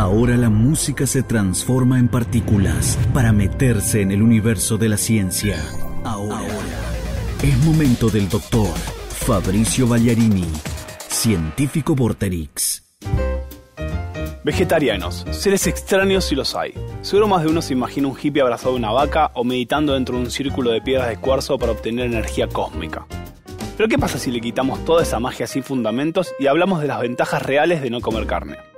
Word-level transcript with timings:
Ahora 0.00 0.34
la 0.38 0.48
música 0.48 1.06
se 1.06 1.22
transforma 1.22 1.98
en 1.98 2.08
partículas 2.08 2.98
para 3.12 3.32
meterse 3.32 4.00
en 4.00 4.10
el 4.12 4.22
universo 4.22 4.78
de 4.78 4.88
la 4.88 4.96
ciencia. 4.96 5.62
Ahora, 6.04 6.40
es 7.42 7.64
momento 7.66 8.08
del 8.08 8.26
doctor 8.26 8.74
Fabricio 9.10 9.86
Bagliarini, 9.86 10.46
científico 11.06 11.94
Vorterix. 11.94 12.82
Vegetarianos, 14.42 15.26
seres 15.32 15.66
extraños 15.66 16.24
si 16.24 16.34
los 16.34 16.56
hay. 16.56 16.72
Seguro 17.02 17.28
más 17.28 17.42
de 17.42 17.50
uno 17.50 17.60
se 17.60 17.74
imagina 17.74 18.08
un 18.08 18.16
hippie 18.18 18.40
abrazado 18.40 18.72
a 18.72 18.78
una 18.78 18.92
vaca 18.92 19.30
o 19.34 19.44
meditando 19.44 19.92
dentro 19.92 20.16
de 20.16 20.22
un 20.22 20.30
círculo 20.30 20.70
de 20.70 20.80
piedras 20.80 21.10
de 21.10 21.18
cuarzo 21.18 21.58
para 21.58 21.72
obtener 21.72 22.06
energía 22.06 22.48
cósmica. 22.48 23.06
Pero 23.76 23.86
¿qué 23.86 23.98
pasa 23.98 24.18
si 24.18 24.30
le 24.30 24.40
quitamos 24.40 24.82
toda 24.86 25.02
esa 25.02 25.20
magia 25.20 25.46
sin 25.46 25.62
fundamentos 25.62 26.32
y 26.40 26.46
hablamos 26.46 26.80
de 26.80 26.88
las 26.88 27.02
ventajas 27.02 27.42
reales 27.42 27.82
de 27.82 27.90
no 27.90 28.00
comer 28.00 28.26
carne? 28.26 28.69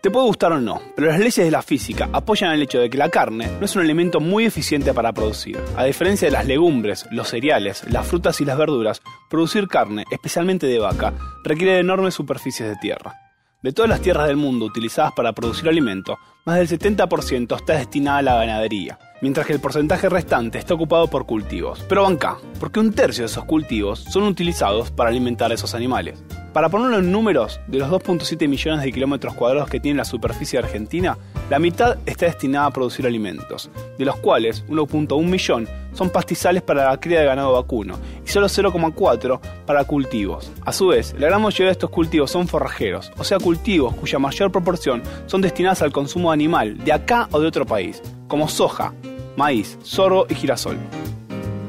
Te 0.00 0.10
puede 0.10 0.28
gustar 0.28 0.52
o 0.52 0.60
no, 0.60 0.80
pero 0.96 1.08
las 1.08 1.18
leyes 1.18 1.36
de 1.36 1.50
la 1.50 1.60
física 1.60 2.08
apoyan 2.10 2.52
el 2.52 2.62
hecho 2.62 2.78
de 2.78 2.88
que 2.88 2.96
la 2.96 3.10
carne 3.10 3.50
no 3.58 3.66
es 3.66 3.76
un 3.76 3.82
elemento 3.82 4.18
muy 4.18 4.46
eficiente 4.46 4.94
para 4.94 5.12
producir. 5.12 5.58
A 5.76 5.84
diferencia 5.84 6.26
de 6.26 6.32
las 6.32 6.46
legumbres, 6.46 7.06
los 7.10 7.28
cereales, 7.28 7.84
las 7.90 8.06
frutas 8.06 8.40
y 8.40 8.46
las 8.46 8.56
verduras, 8.56 9.02
producir 9.28 9.68
carne, 9.68 10.04
especialmente 10.10 10.66
de 10.66 10.78
vaca, 10.78 11.12
requiere 11.44 11.74
de 11.74 11.80
enormes 11.80 12.14
superficies 12.14 12.70
de 12.70 12.76
tierra. 12.76 13.29
De 13.62 13.74
todas 13.74 13.90
las 13.90 14.00
tierras 14.00 14.26
del 14.26 14.38
mundo 14.38 14.64
utilizadas 14.64 15.12
para 15.12 15.34
producir 15.34 15.68
alimento, 15.68 16.16
más 16.46 16.56
del 16.56 16.66
70% 16.66 17.56
está 17.56 17.74
destinada 17.74 18.16
a 18.16 18.22
la 18.22 18.34
ganadería, 18.36 18.98
mientras 19.20 19.46
que 19.46 19.52
el 19.52 19.60
porcentaje 19.60 20.08
restante 20.08 20.56
está 20.56 20.72
ocupado 20.72 21.08
por 21.08 21.26
cultivos. 21.26 21.84
Pero 21.86 22.04
banca, 22.04 22.38
porque 22.58 22.80
un 22.80 22.94
tercio 22.94 23.22
de 23.22 23.26
esos 23.26 23.44
cultivos 23.44 23.98
son 23.98 24.22
utilizados 24.22 24.90
para 24.90 25.10
alimentar 25.10 25.50
a 25.50 25.54
esos 25.54 25.74
animales. 25.74 26.24
Para 26.54 26.70
ponerlo 26.70 27.00
en 27.00 27.12
números, 27.12 27.60
de 27.66 27.80
los 27.80 27.90
2.7 27.90 28.48
millones 28.48 28.82
de 28.82 28.92
kilómetros 28.92 29.34
cuadrados 29.34 29.68
que 29.68 29.78
tiene 29.78 29.98
la 29.98 30.06
superficie 30.06 30.58
argentina, 30.58 31.18
la 31.50 31.58
mitad 31.58 31.98
está 32.06 32.24
destinada 32.24 32.64
a 32.64 32.72
producir 32.72 33.06
alimentos, 33.06 33.70
de 33.98 34.04
los 34.06 34.16
cuales 34.16 34.64
1.1 34.68 35.22
millón 35.22 35.68
son 35.92 36.08
pastizales 36.08 36.62
para 36.62 36.88
la 36.88 36.98
cría 36.98 37.20
de 37.20 37.26
ganado 37.26 37.52
vacuno 37.52 37.98
solo 38.30 38.46
0,4 38.46 39.40
para 39.66 39.84
cultivos. 39.84 40.50
A 40.64 40.72
su 40.72 40.88
vez, 40.88 41.14
la 41.18 41.26
gran 41.26 41.42
mayoría 41.42 41.66
de 41.66 41.72
estos 41.72 41.90
cultivos 41.90 42.30
son 42.30 42.48
forrajeros, 42.48 43.12
o 43.18 43.24
sea 43.24 43.38
cultivos 43.38 43.94
cuya 43.94 44.18
mayor 44.18 44.50
proporción 44.50 45.02
son 45.26 45.40
destinadas 45.40 45.82
al 45.82 45.92
consumo 45.92 46.32
animal 46.32 46.78
de 46.78 46.92
acá 46.92 47.28
o 47.32 47.40
de 47.40 47.48
otro 47.48 47.66
país, 47.66 48.02
como 48.28 48.48
soja, 48.48 48.94
maíz, 49.36 49.78
sorgo 49.82 50.26
y 50.28 50.34
girasol. 50.34 50.78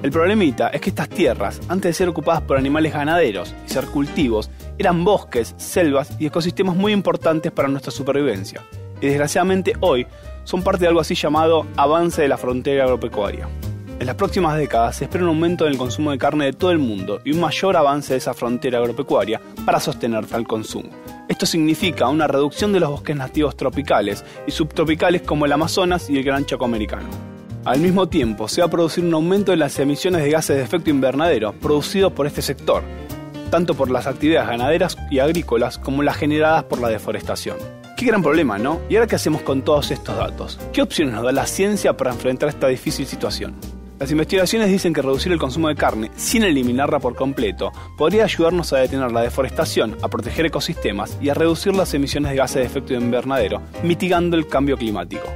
El 0.03 0.11
problemita 0.11 0.69
es 0.69 0.81
que 0.81 0.89
estas 0.89 1.09
tierras, 1.09 1.61
antes 1.67 1.89
de 1.89 1.93
ser 1.93 2.09
ocupadas 2.09 2.41
por 2.41 2.57
animales 2.57 2.93
ganaderos 2.93 3.53
y 3.67 3.69
ser 3.69 3.85
cultivos, 3.85 4.49
eran 4.79 5.03
bosques, 5.03 5.53
selvas 5.57 6.15
y 6.19 6.25
ecosistemas 6.25 6.75
muy 6.75 6.91
importantes 6.91 7.51
para 7.51 7.67
nuestra 7.67 7.91
supervivencia. 7.91 8.63
Y 8.99 9.07
desgraciadamente 9.07 9.73
hoy 9.79 10.07
son 10.43 10.63
parte 10.63 10.81
de 10.81 10.87
algo 10.87 11.01
así 11.01 11.13
llamado 11.13 11.67
avance 11.77 12.21
de 12.21 12.27
la 12.27 12.37
frontera 12.37 12.85
agropecuaria. 12.85 13.47
En 14.01 14.07
las 14.07 14.15
próximas 14.15 14.57
décadas 14.57 14.95
se 14.95 15.03
espera 15.03 15.25
un 15.25 15.29
aumento 15.29 15.67
en 15.67 15.73
el 15.73 15.77
consumo 15.77 16.09
de 16.09 16.17
carne 16.17 16.45
de 16.45 16.53
todo 16.53 16.71
el 16.71 16.79
mundo 16.79 17.21
y 17.23 17.33
un 17.33 17.39
mayor 17.39 17.77
avance 17.77 18.13
de 18.13 18.17
esa 18.17 18.33
frontera 18.33 18.79
agropecuaria 18.79 19.39
para 19.63 19.79
sostener 19.79 20.25
tal 20.25 20.47
consumo. 20.47 20.89
Esto 21.29 21.45
significa 21.45 22.07
una 22.07 22.25
reducción 22.25 22.73
de 22.73 22.79
los 22.79 22.89
bosques 22.89 23.15
nativos 23.15 23.55
tropicales 23.55 24.25
y 24.47 24.49
subtropicales 24.49 25.21
como 25.21 25.45
el 25.45 25.51
Amazonas 25.51 26.09
y 26.09 26.17
el 26.17 26.23
Gran 26.23 26.47
Chaco 26.47 26.65
americano. 26.65 27.09
Al 27.63 27.79
mismo 27.79 28.09
tiempo, 28.09 28.47
se 28.47 28.61
va 28.61 28.65
a 28.65 28.71
producir 28.71 29.05
un 29.05 29.13
aumento 29.13 29.51
de 29.51 29.57
las 29.57 29.77
emisiones 29.77 30.23
de 30.23 30.31
gases 30.31 30.57
de 30.57 30.63
efecto 30.63 30.89
invernadero 30.89 31.53
producidos 31.53 32.11
por 32.11 32.25
este 32.25 32.41
sector, 32.41 32.81
tanto 33.51 33.75
por 33.75 33.91
las 33.91 34.07
actividades 34.07 34.49
ganaderas 34.49 34.97
y 35.11 35.19
agrícolas 35.19 35.77
como 35.77 36.01
las 36.01 36.17
generadas 36.17 36.63
por 36.63 36.81
la 36.81 36.89
deforestación. 36.89 37.57
Qué 37.95 38.07
gran 38.07 38.23
problema, 38.23 38.57
¿no? 38.57 38.81
¿Y 38.89 38.95
ahora 38.95 39.05
qué 39.05 39.15
hacemos 39.15 39.43
con 39.43 39.61
todos 39.61 39.91
estos 39.91 40.17
datos? 40.17 40.59
¿Qué 40.73 40.81
opciones 40.81 41.13
nos 41.13 41.23
da 41.23 41.31
la 41.31 41.45
ciencia 41.45 41.95
para 41.95 42.09
enfrentar 42.09 42.49
esta 42.49 42.67
difícil 42.67 43.05
situación? 43.05 43.53
Las 44.01 44.09
investigaciones 44.09 44.71
dicen 44.71 44.93
que 44.93 45.03
reducir 45.03 45.31
el 45.31 45.37
consumo 45.37 45.67
de 45.67 45.75
carne 45.75 46.09
sin 46.15 46.41
eliminarla 46.41 46.97
por 46.97 47.15
completo 47.15 47.71
podría 47.95 48.23
ayudarnos 48.23 48.73
a 48.73 48.79
detener 48.79 49.11
la 49.11 49.21
deforestación, 49.21 49.95
a 50.01 50.07
proteger 50.07 50.47
ecosistemas 50.47 51.19
y 51.21 51.29
a 51.29 51.35
reducir 51.35 51.75
las 51.75 51.93
emisiones 51.93 52.31
de 52.31 52.37
gases 52.37 52.55
de 52.55 52.63
efecto 52.63 52.95
invernadero, 52.95 53.61
mitigando 53.83 54.37
el 54.37 54.47
cambio 54.47 54.75
climático. 54.75 55.31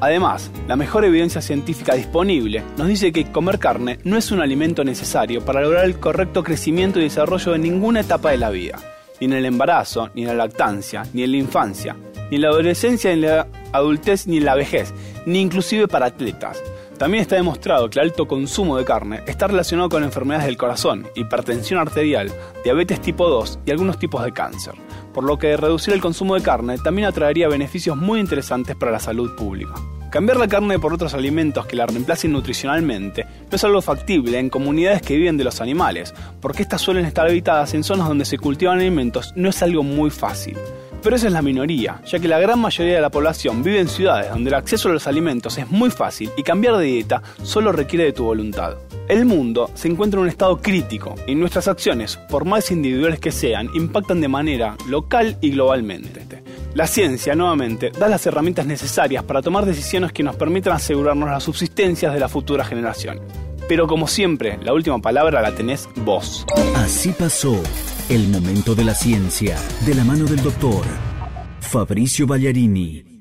Además, 0.00 0.50
la 0.66 0.74
mejor 0.74 1.04
evidencia 1.04 1.40
científica 1.40 1.94
disponible 1.94 2.64
nos 2.76 2.88
dice 2.88 3.12
que 3.12 3.30
comer 3.30 3.60
carne 3.60 4.00
no 4.02 4.16
es 4.16 4.32
un 4.32 4.40
alimento 4.40 4.82
necesario 4.82 5.44
para 5.44 5.60
lograr 5.60 5.84
el 5.84 6.00
correcto 6.00 6.42
crecimiento 6.42 6.98
y 6.98 7.04
desarrollo 7.04 7.52
de 7.52 7.60
ninguna 7.60 8.00
etapa 8.00 8.32
de 8.32 8.38
la 8.38 8.50
vida, 8.50 8.80
ni 9.20 9.26
en 9.26 9.34
el 9.34 9.44
embarazo, 9.44 10.10
ni 10.16 10.22
en 10.22 10.28
la 10.28 10.34
lactancia, 10.34 11.04
ni 11.12 11.22
en 11.22 11.30
la 11.30 11.36
infancia, 11.36 11.94
ni 12.32 12.34
en 12.34 12.42
la 12.42 12.48
adolescencia, 12.48 13.10
ni 13.10 13.22
en 13.22 13.30
la 13.30 13.46
adultez, 13.70 14.26
ni 14.26 14.38
en 14.38 14.44
la 14.44 14.56
vejez, 14.56 14.92
ni 15.24 15.40
inclusive 15.40 15.86
para 15.86 16.06
atletas. 16.06 16.60
También 16.98 17.22
está 17.22 17.36
demostrado 17.36 17.88
que 17.88 18.00
el 18.00 18.06
alto 18.06 18.26
consumo 18.26 18.76
de 18.76 18.84
carne 18.84 19.22
está 19.26 19.46
relacionado 19.46 19.88
con 19.88 20.02
enfermedades 20.02 20.46
del 20.46 20.56
corazón, 20.56 21.06
hipertensión 21.14 21.80
arterial, 21.80 22.32
diabetes 22.64 23.00
tipo 23.00 23.28
2 23.28 23.60
y 23.66 23.70
algunos 23.70 23.98
tipos 23.98 24.24
de 24.24 24.32
cáncer 24.32 24.74
por 25.18 25.24
lo 25.24 25.36
que 25.36 25.56
reducir 25.56 25.94
el 25.94 26.00
consumo 26.00 26.36
de 26.36 26.42
carne 26.42 26.78
también 26.78 27.08
atraería 27.08 27.48
beneficios 27.48 27.96
muy 27.96 28.20
interesantes 28.20 28.76
para 28.76 28.92
la 28.92 29.00
salud 29.00 29.34
pública. 29.34 29.74
Cambiar 30.12 30.38
la 30.38 30.46
carne 30.46 30.78
por 30.78 30.94
otros 30.94 31.12
alimentos 31.12 31.66
que 31.66 31.74
la 31.74 31.86
reemplacen 31.86 32.30
nutricionalmente 32.30 33.24
no 33.24 33.56
es 33.56 33.64
algo 33.64 33.82
factible 33.82 34.38
en 34.38 34.48
comunidades 34.48 35.02
que 35.02 35.16
viven 35.16 35.36
de 35.36 35.42
los 35.42 35.60
animales, 35.60 36.14
porque 36.40 36.62
estas 36.62 36.82
suelen 36.82 37.04
estar 37.04 37.26
habitadas 37.26 37.74
en 37.74 37.82
zonas 37.82 38.06
donde 38.06 38.24
se 38.24 38.38
cultivan 38.38 38.78
alimentos, 38.78 39.32
no 39.34 39.48
es 39.48 39.60
algo 39.60 39.82
muy 39.82 40.10
fácil. 40.10 40.56
Pero 41.02 41.16
esa 41.16 41.28
es 41.28 41.32
la 41.32 41.42
minoría, 41.42 42.00
ya 42.06 42.18
que 42.18 42.28
la 42.28 42.40
gran 42.40 42.58
mayoría 42.58 42.96
de 42.96 43.00
la 43.00 43.10
población 43.10 43.62
vive 43.62 43.80
en 43.80 43.88
ciudades 43.88 44.30
donde 44.30 44.50
el 44.50 44.54
acceso 44.54 44.88
a 44.88 44.92
los 44.92 45.06
alimentos 45.06 45.56
es 45.58 45.70
muy 45.70 45.90
fácil 45.90 46.30
y 46.36 46.42
cambiar 46.42 46.76
de 46.76 46.84
dieta 46.84 47.22
solo 47.42 47.72
requiere 47.72 48.04
de 48.04 48.12
tu 48.12 48.24
voluntad. 48.24 48.76
El 49.08 49.24
mundo 49.24 49.70
se 49.74 49.88
encuentra 49.88 50.18
en 50.18 50.24
un 50.24 50.28
estado 50.28 50.60
crítico 50.60 51.14
y 51.26 51.34
nuestras 51.34 51.68
acciones, 51.68 52.16
por 52.28 52.44
más 52.44 52.70
individuales 52.70 53.20
que 53.20 53.32
sean, 53.32 53.70
impactan 53.74 54.20
de 54.20 54.28
manera 54.28 54.76
local 54.86 55.38
y 55.40 55.50
globalmente. 55.50 56.26
La 56.74 56.86
ciencia, 56.86 57.34
nuevamente, 57.34 57.90
da 57.90 58.08
las 58.08 58.26
herramientas 58.26 58.66
necesarias 58.66 59.24
para 59.24 59.40
tomar 59.40 59.64
decisiones 59.64 60.12
que 60.12 60.22
nos 60.22 60.36
permitan 60.36 60.74
asegurarnos 60.74 61.30
la 61.30 61.40
subsistencia 61.40 62.10
de 62.10 62.20
las 62.20 62.30
futuras 62.30 62.68
generaciones. 62.68 63.22
Pero 63.68 63.86
como 63.86 64.06
siempre, 64.06 64.58
la 64.62 64.74
última 64.74 64.98
palabra 64.98 65.40
la 65.40 65.54
tenés 65.54 65.88
vos. 65.96 66.46
Así 66.76 67.10
pasó 67.12 67.60
el 68.08 68.28
momento 68.28 68.74
de 68.74 68.84
la 68.84 68.94
ciencia, 68.94 69.58
de 69.84 69.94
la 69.94 70.02
mano 70.02 70.24
del 70.24 70.42
doctor 70.42 70.84
Fabricio 71.60 72.26
Ballarini. 72.26 73.17